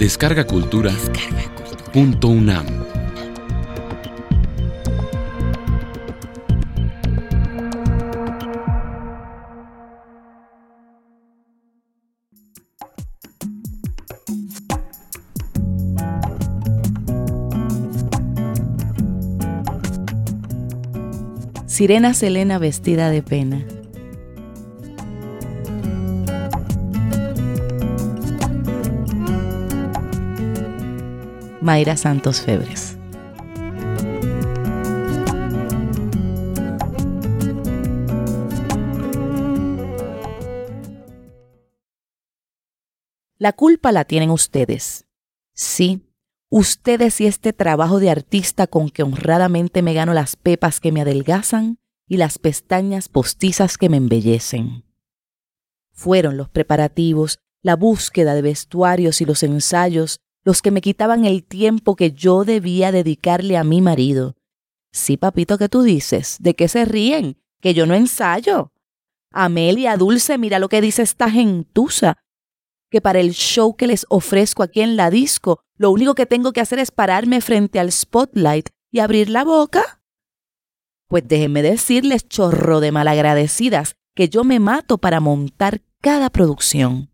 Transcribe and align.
Descarga 0.00 0.46
Cultura. 0.46 0.94
Punto 1.92 2.28
UNAM. 2.28 2.64
Sirena 21.66 22.14
Selena 22.14 22.58
vestida 22.58 23.10
de 23.10 23.22
pena. 23.22 23.79
Mayra 31.62 31.96
Santos 31.98 32.40
Febres. 32.40 32.96
La 43.36 43.52
culpa 43.52 43.92
la 43.92 44.04
tienen 44.04 44.30
ustedes. 44.30 45.06
Sí, 45.54 46.02
ustedes 46.48 47.20
y 47.20 47.26
este 47.26 47.52
trabajo 47.52 48.00
de 48.00 48.10
artista 48.10 48.66
con 48.66 48.88
que 48.88 49.02
honradamente 49.02 49.82
me 49.82 49.92
gano 49.92 50.14
las 50.14 50.36
pepas 50.36 50.80
que 50.80 50.92
me 50.92 51.02
adelgazan 51.02 51.78
y 52.06 52.16
las 52.16 52.38
pestañas 52.38 53.08
postizas 53.08 53.76
que 53.76 53.88
me 53.88 53.98
embellecen. 53.98 54.84
Fueron 55.92 56.38
los 56.38 56.48
preparativos, 56.48 57.38
la 57.62 57.76
búsqueda 57.76 58.34
de 58.34 58.42
vestuarios 58.42 59.20
y 59.20 59.26
los 59.26 59.42
ensayos 59.42 60.20
los 60.44 60.62
que 60.62 60.70
me 60.70 60.80
quitaban 60.80 61.24
el 61.24 61.44
tiempo 61.44 61.96
que 61.96 62.12
yo 62.12 62.44
debía 62.44 62.92
dedicarle 62.92 63.56
a 63.56 63.64
mi 63.64 63.80
marido. 63.80 64.36
Sí, 64.92 65.16
papito, 65.16 65.58
que 65.58 65.68
tú 65.68 65.82
dices? 65.82 66.36
¿De 66.40 66.54
qué 66.54 66.68
se 66.68 66.84
ríen? 66.84 67.38
Que 67.60 67.74
yo 67.74 67.86
no 67.86 67.94
ensayo. 67.94 68.72
Amelia, 69.32 69.96
Dulce, 69.96 70.38
mira 70.38 70.58
lo 70.58 70.68
que 70.68 70.80
dice 70.80 71.02
esta 71.02 71.30
gentuza. 71.30 72.16
Que 72.90 73.00
para 73.00 73.20
el 73.20 73.32
show 73.32 73.76
que 73.76 73.86
les 73.86 74.04
ofrezco 74.08 74.62
aquí 74.62 74.80
en 74.80 74.96
la 74.96 75.10
disco, 75.10 75.60
lo 75.76 75.90
único 75.90 76.14
que 76.14 76.26
tengo 76.26 76.52
que 76.52 76.60
hacer 76.60 76.80
es 76.80 76.90
pararme 76.90 77.40
frente 77.40 77.78
al 77.78 77.92
spotlight 77.92 78.70
y 78.90 78.98
abrir 78.98 79.30
la 79.30 79.44
boca. 79.44 80.02
Pues 81.08 81.26
déjenme 81.26 81.62
decirles, 81.62 82.28
chorro 82.28 82.80
de 82.80 82.92
malagradecidas, 82.92 83.94
que 84.14 84.28
yo 84.28 84.42
me 84.42 84.58
mato 84.58 84.98
para 84.98 85.20
montar 85.20 85.82
cada 86.00 86.30
producción. 86.30 87.10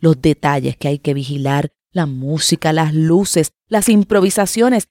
Los 0.00 0.20
detalles 0.22 0.76
que 0.76 0.88
hay 0.88 0.98
que 1.00 1.14
vigilar, 1.14 1.72
la 1.92 2.06
música, 2.06 2.72
las 2.72 2.94
luces, 2.94 3.52
las 3.66 3.88
improvisaciones. 3.88 4.88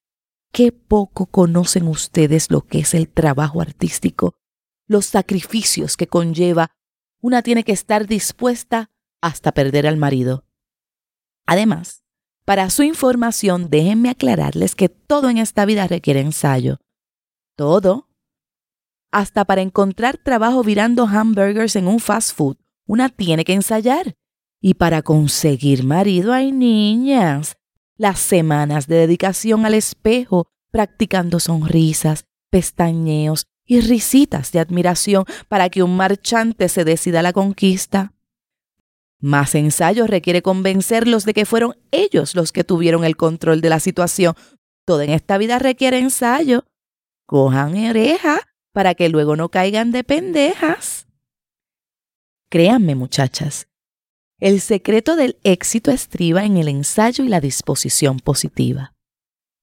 Qué 0.51 0.71
poco 0.71 1.27
conocen 1.27 1.87
ustedes 1.87 2.49
lo 2.51 2.61
que 2.61 2.79
es 2.79 2.93
el 2.93 3.09
trabajo 3.09 3.61
artístico, 3.61 4.35
los 4.87 5.05
sacrificios 5.05 5.97
que 5.97 6.07
conlleva. 6.07 6.71
Una 7.21 7.41
tiene 7.41 7.63
que 7.63 7.73
estar 7.73 8.07
dispuesta 8.07 8.89
hasta 9.21 9.51
perder 9.51 9.87
al 9.87 9.97
marido. 9.97 10.45
Además, 11.45 12.03
para 12.45 12.69
su 12.69 12.83
información, 12.83 13.69
déjenme 13.69 14.09
aclararles 14.09 14.75
que 14.75 14.87
todo 14.89 15.29
en 15.29 15.37
esta 15.37 15.65
vida 15.65 15.87
requiere 15.87 16.21
ensayo. 16.21 16.79
Todo. 17.55 18.07
Hasta 19.11 19.45
para 19.45 19.61
encontrar 19.61 20.17
trabajo 20.17 20.63
virando 20.63 21.07
hamburgers 21.07 21.75
en 21.75 21.87
un 21.87 21.99
fast 21.99 22.35
food, 22.35 22.57
una 22.85 23.09
tiene 23.09 23.43
que 23.43 23.53
ensayar. 23.53 24.15
Y 24.59 24.75
para 24.75 25.01
conseguir 25.01 25.83
marido 25.83 26.33
hay 26.33 26.51
niñas. 26.51 27.57
Las 27.95 28.19
semanas 28.19 28.87
de 28.87 28.95
dedicación 28.95 29.65
al 29.65 29.73
espejo, 29.73 30.47
practicando 30.71 31.39
sonrisas, 31.39 32.25
pestañeos 32.49 33.47
y 33.65 33.81
risitas 33.81 34.51
de 34.51 34.59
admiración 34.59 35.25
para 35.47 35.69
que 35.69 35.83
un 35.83 35.95
marchante 35.95 36.69
se 36.69 36.85
decida 36.85 37.19
a 37.19 37.23
la 37.23 37.33
conquista. 37.33 38.13
Más 39.19 39.55
ensayo 39.55 40.05
requiere 40.05 40.41
convencerlos 40.41 41.25
de 41.25 41.33
que 41.33 41.45
fueron 41.45 41.75
ellos 41.91 42.35
los 42.35 42.51
que 42.51 42.63
tuvieron 42.63 43.03
el 43.03 43.17
control 43.17 43.61
de 43.61 43.69
la 43.69 43.79
situación. 43.79 44.35
Todo 44.85 45.01
en 45.01 45.09
esta 45.09 45.37
vida 45.37 45.59
requiere 45.59 45.97
ensayo. 45.97 46.65
Cojan 47.25 47.75
oreja 47.89 48.39
para 48.73 48.93
que 48.93 49.09
luego 49.09 49.35
no 49.35 49.49
caigan 49.49 49.91
de 49.91 50.03
pendejas. 50.03 51.07
Créanme, 52.49 52.95
muchachas, 52.95 53.67
el 54.39 54.61
secreto 54.61 55.15
del 55.15 55.39
éxito 55.43 55.91
estriba 55.91 56.45
en 56.45 56.57
el 56.57 56.67
ensayo 56.67 57.23
y 57.23 57.27
la 57.27 57.41
disposición 57.41 58.19
positiva. 58.19 58.93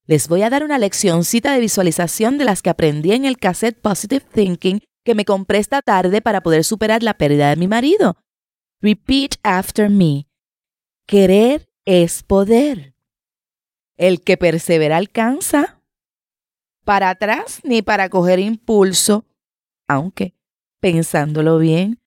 Les 0.05 0.27
voy 0.27 0.41
a 0.43 0.49
dar 0.49 0.63
una 0.63 0.77
leccioncita 0.77 1.53
de 1.53 1.61
visualización 1.61 2.37
de 2.37 2.45
las 2.45 2.61
que 2.61 2.69
aprendí 2.69 3.13
en 3.13 3.25
el 3.25 3.37
cassette 3.37 3.79
Positive 3.79 4.25
Thinking 4.33 4.81
que 5.03 5.15
me 5.15 5.25
compré 5.25 5.59
esta 5.59 5.81
tarde 5.81 6.21
para 6.21 6.41
poder 6.41 6.63
superar 6.63 7.03
la 7.03 7.15
pérdida 7.15 7.49
de 7.49 7.55
mi 7.55 7.67
marido. 7.67 8.17
Repeat 8.81 9.35
after 9.43 9.89
me. 9.89 10.27
Querer 11.07 11.69
es 11.85 12.23
poder. 12.23 12.95
El 13.97 14.21
que 14.21 14.35
persevera 14.35 14.97
alcanza. 14.97 15.81
Para 16.83 17.09
atrás 17.11 17.61
ni 17.63 17.81
para 17.81 18.09
coger 18.09 18.39
impulso. 18.39 19.25
Aunque, 19.87 20.35
pensándolo 20.81 21.59
bien, 21.59 21.99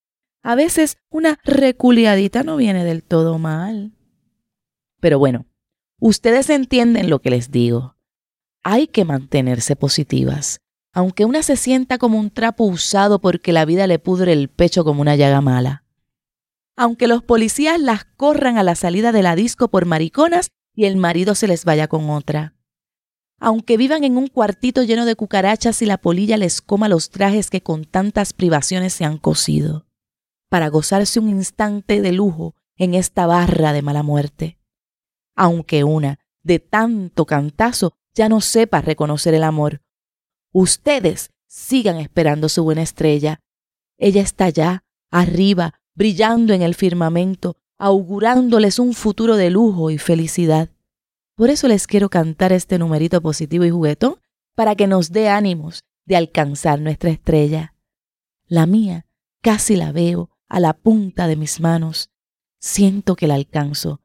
a 0.49 0.55
veces 0.55 0.97
una 1.11 1.39
reculiadita 1.45 2.43
no 2.43 2.57
viene 2.57 2.83
del 2.83 3.03
todo 3.03 3.39
mal. 3.39 3.93
Pero 4.99 5.19
bueno, 5.19 5.45
ustedes 6.01 6.49
entienden 6.49 7.11
lo 7.11 7.21
que 7.21 7.29
les 7.29 7.51
digo. 7.51 7.97
Hay 8.65 8.87
que 8.87 9.05
mantenerse 9.05 9.77
positivas, 9.77 10.63
aunque 10.95 11.27
una 11.27 11.43
se 11.43 11.57
sienta 11.57 11.99
como 11.99 12.19
un 12.19 12.31
trapo 12.31 12.65
usado 12.65 13.21
porque 13.21 13.53
la 13.53 13.67
vida 13.67 13.87
le 13.87 13.99
pudre 13.99 14.33
el 14.33 14.49
pecho 14.49 14.85
como 14.85 15.03
una 15.03 15.17
llaga 15.17 15.43
mala. 15.43 15.85
Aunque 16.79 17.09
los 17.09 17.23
policías 17.23 17.79
las 17.79 18.07
corran 18.17 18.57
a 18.57 18.63
la 18.63 18.75
salida 18.75 19.13
de 19.13 19.23
la 19.23 19.37
disco 19.37 19.69
por 19.69 19.85
mariconas 19.85 20.49
y 20.75 20.87
el 20.87 20.97
marido 20.97 21.35
se 21.35 21.47
les 21.47 21.67
vaya 21.67 21.89
con 21.89 22.09
otra. 22.09 22.55
Aunque 23.39 23.77
vivan 23.77 24.03
en 24.03 24.17
un 24.17 24.29
cuartito 24.29 24.83
lleno 24.83 25.05
de 25.05 25.15
cucarachas 25.15 25.83
y 25.83 25.85
la 25.85 25.99
polilla 25.99 26.39
les 26.39 26.63
coma 26.63 26.89
los 26.89 27.11
trajes 27.11 27.51
que 27.51 27.63
con 27.63 27.85
tantas 27.85 28.33
privaciones 28.33 28.95
se 28.95 29.05
han 29.05 29.19
cosido 29.19 29.88
para 30.49 30.69
gozarse 30.69 31.21
un 31.21 31.29
instante 31.29 32.01
de 32.01 32.13
lujo 32.13 32.55
en 32.77 32.95
esta 32.95 33.27
barra 33.27 33.73
de 33.73 33.83
mala 33.83 34.03
muerte. 34.03 34.59
Aunque 35.37 35.85
una, 35.85 36.21
de 36.43 36.59
tanto 36.59 37.27
cantazo, 37.27 37.95
ya 38.15 38.29
no 38.29 38.41
sepa 38.41 38.81
reconocer 38.81 39.35
el 39.35 39.45
amor. 39.45 39.83
Ustedes 40.53 41.31
sigan 41.47 41.97
esperando 41.99 42.49
su 42.49 42.65
buena 42.65 42.83
estrella. 42.83 43.41
Ella 43.99 44.23
está 44.23 44.47
allá, 44.47 44.85
arriba, 45.11 45.75
brillando 45.95 46.55
en 46.55 46.63
el 46.63 46.75
firmamento, 46.75 47.57
augurándoles 47.79 48.79
un 48.79 48.95
futuro 48.95 49.37
de 49.37 49.51
lujo 49.51 49.91
y 49.91 49.99
felicidad. 49.99 50.71
Por 51.35 51.51
eso 51.51 51.69
les 51.69 51.87
quiero 51.87 52.09
cantar 52.09 52.53
este 52.53 52.79
numerito 52.79 53.21
positivo 53.21 53.65
y 53.65 53.71
juguetón 53.71 54.17
para 54.55 54.75
que 54.75 54.87
nos 54.87 55.13
dé 55.13 55.29
ánimos 55.29 55.85
de 56.05 56.17
alcanzar 56.17 56.81
nuestra 56.81 57.11
estrella. 57.11 57.75
La 58.47 58.67
mía 58.67 59.07
casi 59.43 59.77
la 59.77 59.93
veo 59.93 60.31
a 60.49 60.61
la 60.61 60.73
punta 60.73 61.27
de 61.27 61.37
mis 61.37 61.61
manos. 61.61 62.11
Siento 62.59 63.17
que 63.17 63.27
la 63.27 63.35
alcanzo. 63.35 64.01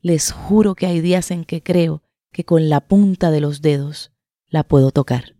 Les 0.00 0.32
juro 0.32 0.74
que 0.74 0.86
hay 0.86 1.00
días 1.00 1.30
en 1.30 1.44
que 1.44 1.62
creo 1.62 2.02
que 2.32 2.44
con 2.44 2.68
la 2.68 2.80
punta 2.80 3.30
de 3.30 3.40
los 3.40 3.60
dedos 3.60 4.12
la 4.46 4.62
puedo 4.64 4.90
tocar. 4.90 5.39